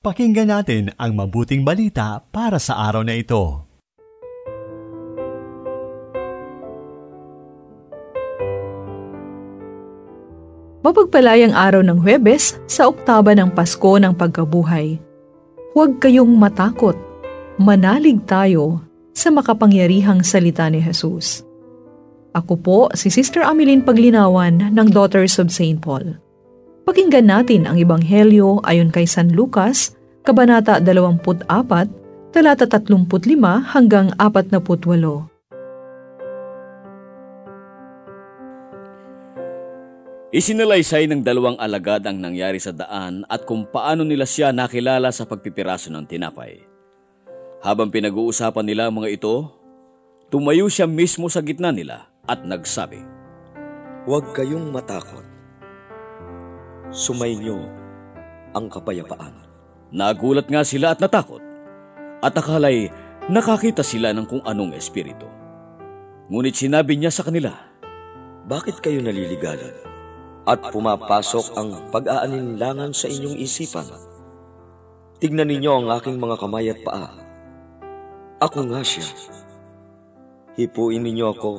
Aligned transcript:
Pakinggan 0.00 0.48
natin 0.48 0.96
ang 0.96 1.12
mabuting 1.12 1.60
balita 1.60 2.24
para 2.32 2.56
sa 2.56 2.88
araw 2.88 3.04
na 3.04 3.20
ito. 3.20 3.68
Mapagpalayang 10.80 11.52
araw 11.52 11.84
ng 11.84 12.00
Huwebes 12.00 12.56
sa 12.64 12.88
oktaba 12.88 13.36
ng 13.36 13.52
Pasko 13.52 14.00
ng 14.00 14.16
Pagkabuhay. 14.16 14.96
Huwag 15.76 16.00
kayong 16.00 16.32
matakot. 16.32 16.96
Manalig 17.60 18.24
tayo 18.24 18.80
sa 19.12 19.28
makapangyarihang 19.28 20.24
salita 20.24 20.64
ni 20.72 20.80
Jesus. 20.80 21.44
Ako 22.32 22.56
po 22.56 22.78
si 22.96 23.12
Sister 23.12 23.44
Ameline 23.44 23.84
Paglinawan 23.84 24.72
ng 24.72 24.88
Daughters 24.96 25.36
of 25.36 25.52
St. 25.52 25.76
Paul. 25.76 26.29
Pakinggan 26.88 27.28
natin 27.28 27.68
ang 27.68 27.76
Ebanghelyo 27.76 28.64
ayon 28.64 28.88
kay 28.88 29.04
San 29.04 29.36
Lucas, 29.36 29.92
Kabanata 30.24 30.80
24, 30.80 31.44
talata 32.32 32.64
35 32.64 33.74
hanggang 33.76 34.08
48. 34.16 35.30
Isinalaysay 40.30 41.10
ng 41.10 41.26
dalawang 41.26 41.58
alagad 41.58 42.06
ang 42.06 42.22
nangyari 42.22 42.62
sa 42.62 42.70
daan 42.70 43.26
at 43.26 43.42
kung 43.42 43.66
paano 43.66 44.06
nila 44.06 44.22
siya 44.22 44.54
nakilala 44.54 45.10
sa 45.10 45.26
pagpipiraso 45.26 45.90
ng 45.90 46.06
tinapay. 46.06 46.62
Habang 47.66 47.90
pinag-uusapan 47.90 48.62
nila 48.62 48.86
ang 48.86 49.02
mga 49.02 49.20
ito, 49.20 49.50
tumayo 50.30 50.70
siya 50.70 50.86
mismo 50.86 51.26
sa 51.26 51.42
gitna 51.42 51.74
nila 51.74 52.08
at 52.30 52.46
nagsabi, 52.46 53.02
Huwag 54.06 54.30
kayong 54.32 54.70
matakot. 54.70 55.39
Sumainyo 56.90 57.54
ang 58.50 58.66
kapayapaan. 58.66 59.30
Nagulat 59.94 60.50
nga 60.50 60.66
sila 60.66 60.90
at 60.90 60.98
natakot 60.98 61.38
at 62.18 62.34
akalay 62.34 62.90
nakakita 63.30 63.86
sila 63.86 64.10
ng 64.10 64.26
kung 64.26 64.42
anong 64.42 64.74
espiritu. 64.74 65.30
Ngunit 66.26 66.58
sinabi 66.58 66.98
niya 66.98 67.14
sa 67.14 67.22
kanila, 67.22 67.54
Bakit 68.50 68.82
kayo 68.82 68.98
naliligalan? 69.06 69.70
At 70.50 70.74
pumapasok 70.74 71.54
ang 71.54 71.94
pag-aalinlangan 71.94 72.90
sa 72.90 73.06
inyong 73.06 73.38
isipan. 73.38 73.86
Tignan 75.22 75.46
ninyo 75.46 75.70
ang 75.70 75.86
aking 75.94 76.18
mga 76.18 76.42
kamay 76.42 76.74
at 76.74 76.80
paa. 76.82 77.14
Ako 78.42 78.66
nga 78.66 78.82
siya. 78.82 79.06
Hipuin 80.58 81.06
ninyo 81.06 81.26
ako 81.38 81.52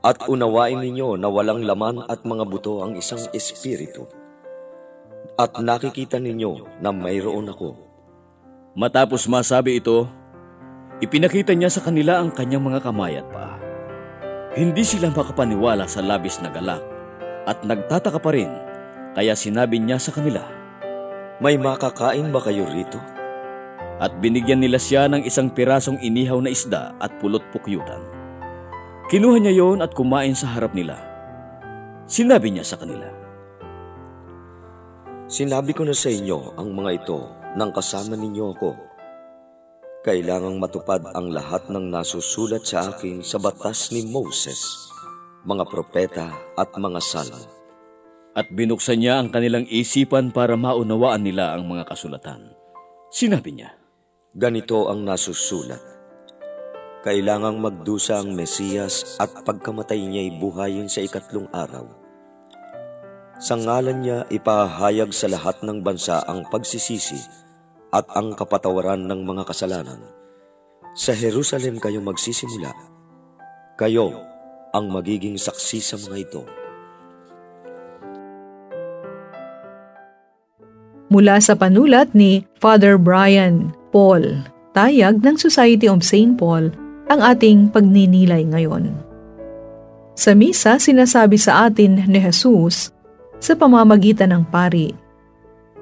at 0.00 0.24
unawain 0.24 0.80
ninyo 0.80 1.20
na 1.20 1.28
walang 1.28 1.68
laman 1.68 2.00
at 2.08 2.24
mga 2.24 2.48
buto 2.48 2.80
ang 2.80 2.96
isang 2.96 3.20
espiritu. 3.36 4.08
At 5.40 5.56
nakikita 5.56 6.20
ninyo 6.20 6.84
na 6.84 6.92
mayroon 6.92 7.48
ako. 7.48 7.72
Matapos 8.76 9.24
masabi 9.24 9.80
ito, 9.80 10.04
ipinakita 11.00 11.56
niya 11.56 11.72
sa 11.72 11.80
kanila 11.80 12.20
ang 12.20 12.28
kanyang 12.28 12.60
mga 12.60 12.84
kamay 12.84 13.16
at 13.16 13.24
paa. 13.32 13.56
Hindi 14.52 14.84
sila 14.84 15.08
makapaniwala 15.08 15.88
sa 15.88 16.04
labis 16.04 16.44
na 16.44 16.52
galak 16.52 16.84
at 17.48 17.64
nagtataka 17.64 18.20
pa 18.20 18.36
rin 18.36 18.52
kaya 19.16 19.32
sinabi 19.32 19.80
niya 19.80 19.96
sa 19.96 20.12
kanila, 20.12 20.44
May 21.40 21.56
makakain 21.56 22.28
ba 22.28 22.44
kayo 22.44 22.68
rito? 22.68 23.00
At 23.96 24.20
binigyan 24.20 24.60
nila 24.60 24.76
siya 24.76 25.08
ng 25.08 25.24
isang 25.24 25.48
pirasong 25.48 26.04
inihaw 26.04 26.36
na 26.44 26.52
isda 26.52 26.92
at 27.00 27.16
pulot 27.16 27.40
pukyutan. 27.48 28.04
Kinuha 29.08 29.40
niya 29.40 29.56
yon 29.56 29.80
at 29.80 29.96
kumain 29.96 30.36
sa 30.36 30.52
harap 30.52 30.76
nila. 30.76 31.00
Sinabi 32.04 32.52
niya 32.52 32.64
sa 32.64 32.76
kanila, 32.76 33.08
Sinabi 35.30 35.70
ko 35.70 35.86
na 35.86 35.94
sa 35.94 36.10
inyo 36.10 36.58
ang 36.58 36.74
mga 36.74 36.90
ito 37.00 37.22
nang 37.54 37.70
kasama 37.70 38.18
ninyo 38.18 38.44
ako. 38.58 38.70
Kailangang 40.02 40.58
matupad 40.58 41.06
ang 41.14 41.30
lahat 41.30 41.70
ng 41.70 41.86
nasusulat 41.86 42.66
sa 42.66 42.90
akin 42.90 43.22
sa 43.22 43.38
batas 43.38 43.94
ni 43.94 44.10
Moses 44.10 44.90
mga 45.44 45.64
propeta 45.68 46.28
at 46.56 46.68
mga 46.76 47.00
salmo. 47.00 47.44
At 48.36 48.46
binuksan 48.52 49.02
niya 49.02 49.18
ang 49.18 49.32
kanilang 49.32 49.66
isipan 49.66 50.30
para 50.30 50.54
maunawaan 50.54 51.24
nila 51.24 51.56
ang 51.56 51.66
mga 51.66 51.88
kasulatan. 51.88 52.54
Sinabi 53.10 53.50
niya, 53.58 53.74
Ganito 54.30 54.86
ang 54.86 55.02
nasusulat. 55.02 55.82
Kailangang 57.02 57.58
magdusa 57.58 58.22
ang 58.22 58.36
Mesiyas 58.36 59.18
at 59.18 59.32
pagkamatay 59.42 59.98
niya'y 59.98 60.38
buhayin 60.38 60.86
sa 60.86 61.02
ikatlong 61.02 61.50
araw. 61.50 61.88
Sa 63.40 63.56
ngalan 63.56 64.04
niya 64.04 64.28
ipahayag 64.28 65.16
sa 65.16 65.24
lahat 65.24 65.64
ng 65.64 65.80
bansa 65.80 66.20
ang 66.28 66.44
pagsisisi 66.52 67.16
at 67.88 68.04
ang 68.12 68.36
kapatawaran 68.36 69.08
ng 69.08 69.24
mga 69.24 69.48
kasalanan. 69.48 69.96
Sa 70.92 71.16
Jerusalem 71.16 71.80
kayo 71.80 72.04
magsisimula. 72.04 72.68
Kayo 73.80 74.12
ang 74.76 74.92
magiging 74.92 75.40
saksi 75.40 75.80
sa 75.80 75.96
mga 75.96 76.16
ito. 76.20 76.42
Mula 81.08 81.40
sa 81.40 81.56
panulat 81.56 82.12
ni 82.12 82.44
Father 82.60 83.00
Brian 83.00 83.72
Paul, 83.88 84.44
tayag 84.76 85.24
ng 85.24 85.40
Society 85.40 85.88
of 85.88 86.04
St. 86.04 86.36
Paul, 86.36 86.68
ang 87.08 87.24
ating 87.24 87.72
pagninilay 87.72 88.44
ngayon. 88.52 88.92
Sa 90.12 90.36
misa, 90.36 90.76
sinasabi 90.76 91.40
sa 91.40 91.72
atin 91.72 92.04
ni 92.04 92.20
Jesus 92.20 92.99
sa 93.40 93.56
pamamagitan 93.56 94.30
ng 94.36 94.44
pari, 94.46 94.92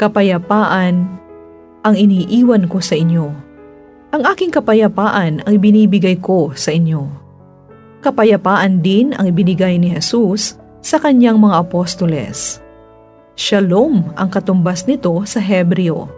Kapayapaan 0.00 0.94
ang 1.84 1.94
iniiwan 1.94 2.66
ko 2.66 2.82
sa 2.82 2.98
inyo. 2.98 3.30
Ang 4.10 4.22
aking 4.26 4.50
kapayapaan 4.50 5.44
ang 5.46 5.54
binibigay 5.60 6.18
ko 6.18 6.50
sa 6.56 6.74
inyo 6.74 7.22
Kapayapaan 8.02 8.82
din 8.82 9.14
ang 9.14 9.30
ibinigay 9.30 9.78
ni 9.78 9.94
Jesus 9.94 10.58
sa 10.82 10.98
kanyang 10.98 11.38
mga 11.38 11.62
apostoles. 11.62 12.58
Shalom 13.38 14.10
ang 14.18 14.26
katumbas 14.26 14.90
nito 14.90 15.14
sa 15.22 15.38
Hebreo. 15.38 16.10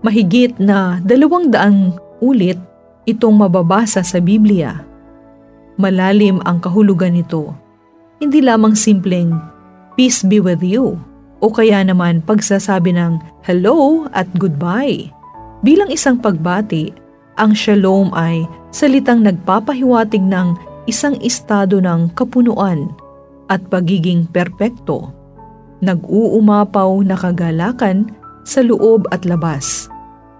Mahigit 0.00 0.56
na 0.56 1.04
dalawang 1.04 1.52
daang 1.52 2.00
ulit 2.24 2.56
itong 3.04 3.36
mababasa 3.36 4.00
sa 4.00 4.24
Biblia. 4.24 4.80
Malalim 5.76 6.40
ang 6.48 6.64
kahulugan 6.64 7.12
nito. 7.12 7.52
Hindi 8.16 8.40
lamang 8.40 8.72
simpleng, 8.72 9.36
Peace 9.92 10.24
be 10.24 10.40
with 10.40 10.64
you, 10.64 10.96
o 11.44 11.52
kaya 11.52 11.84
naman 11.84 12.24
pagsasabi 12.24 12.96
ng 12.96 13.20
hello 13.44 14.08
at 14.16 14.24
goodbye. 14.40 15.12
Bilang 15.60 15.92
isang 15.92 16.16
pagbati, 16.16 16.88
ang 17.36 17.52
shalom 17.52 18.08
ay 18.16 18.48
salitang 18.72 19.20
nagpapahiwatig 19.20 20.24
ng 20.24 20.56
isang 20.88 21.12
estado 21.20 21.76
ng 21.76 22.08
kapunuan 22.16 22.88
at 23.52 23.60
pagiging 23.68 24.24
perpekto, 24.32 25.12
nag-uumapaw 25.84 27.04
na 27.04 27.12
kagalakan 27.12 28.08
sa 28.48 28.64
loob 28.64 29.04
at 29.12 29.28
labas, 29.28 29.92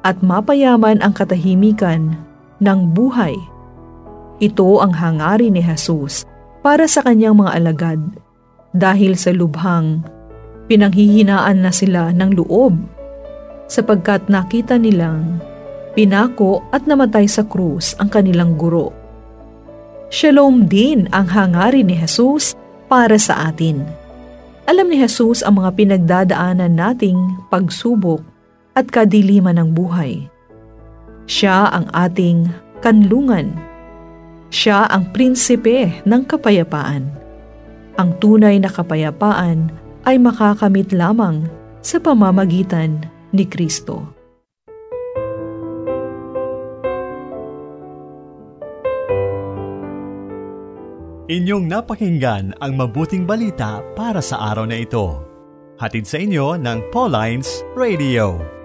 at 0.08 0.16
mapayaman 0.24 0.96
ang 1.04 1.12
katahimikan 1.12 2.16
ng 2.64 2.80
buhay. 2.96 3.36
Ito 4.40 4.80
ang 4.80 4.96
hangarin 4.96 5.54
ni 5.54 5.62
Jesus 5.62 6.24
para 6.64 6.88
sa 6.88 7.04
kanyang 7.04 7.36
mga 7.36 7.52
alagad 7.52 8.00
dahil 8.72 9.16
sa 9.16 9.32
lubhang 9.32 10.04
pinanghihinaan 10.68 11.64
na 11.64 11.72
sila 11.72 12.12
ng 12.12 12.36
loob 12.40 12.76
sapagkat 13.68 14.28
nakita 14.28 14.76
nilang 14.80 15.40
pinako 15.92 16.64
at 16.72 16.88
namatay 16.88 17.28
sa 17.28 17.44
krus 17.44 17.96
ang 18.00 18.08
kanilang 18.08 18.56
guro 18.56 19.02
Shalom 20.12 20.68
din 20.68 21.08
ang 21.08 21.24
hangarin 21.24 21.88
ni 21.88 21.96
Jesus 21.96 22.52
para 22.84 23.16
sa 23.16 23.48
atin. 23.48 23.80
Alam 24.68 24.92
ni 24.92 25.00
Jesus 25.00 25.40
ang 25.40 25.56
mga 25.56 25.72
pinagdadaanan 25.72 26.76
nating 26.76 27.16
pagsubok 27.48 28.20
at 28.76 28.92
kadiliman 28.92 29.56
ng 29.56 29.72
buhay. 29.72 30.28
Siya 31.24 31.72
ang 31.72 31.88
ating 31.96 32.44
kanlungan. 32.84 33.56
Siya 34.52 34.84
ang 34.92 35.08
prinsipe 35.16 36.04
ng 36.04 36.28
kapayapaan. 36.28 37.08
Ang 38.00 38.16
tunay 38.16 38.56
na 38.56 38.72
kapayapaan 38.72 39.68
ay 40.08 40.16
makakamit 40.16 40.96
lamang 40.96 41.44
sa 41.84 42.00
pamamagitan 42.00 43.04
ni 43.36 43.44
Kristo. 43.44 44.08
Inyong 51.32 51.64
napakinggan 51.64 52.52
ang 52.60 52.72
mabuting 52.76 53.24
balita 53.24 53.80
para 53.96 54.20
sa 54.20 54.52
araw 54.52 54.68
na 54.68 54.84
ito. 54.84 55.24
Hatid 55.80 56.04
sa 56.04 56.20
inyo 56.20 56.60
ng 56.60 56.78
Pauline's 56.92 57.64
Radio. 57.72 58.61